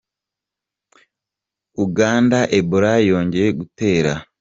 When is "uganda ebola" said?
1.83-2.93